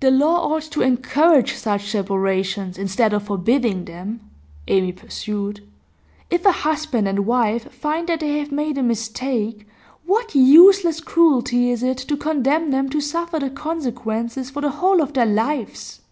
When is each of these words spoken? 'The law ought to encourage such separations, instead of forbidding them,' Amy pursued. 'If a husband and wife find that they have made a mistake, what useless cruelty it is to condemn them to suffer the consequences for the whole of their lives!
'The 0.00 0.10
law 0.10 0.52
ought 0.52 0.60
to 0.62 0.82
encourage 0.82 1.54
such 1.54 1.88
separations, 1.90 2.76
instead 2.76 3.14
of 3.14 3.22
forbidding 3.22 3.86
them,' 3.86 4.28
Amy 4.68 4.92
pursued. 4.92 5.66
'If 6.28 6.44
a 6.44 6.52
husband 6.52 7.08
and 7.08 7.24
wife 7.24 7.72
find 7.72 8.10
that 8.10 8.20
they 8.20 8.36
have 8.40 8.52
made 8.52 8.76
a 8.76 8.82
mistake, 8.82 9.66
what 10.04 10.34
useless 10.34 11.00
cruelty 11.00 11.72
it 11.72 11.82
is 11.82 12.04
to 12.04 12.14
condemn 12.18 12.72
them 12.72 12.90
to 12.90 13.00
suffer 13.00 13.38
the 13.38 13.48
consequences 13.48 14.50
for 14.50 14.60
the 14.60 14.68
whole 14.70 15.00
of 15.00 15.14
their 15.14 15.24
lives! 15.24 16.02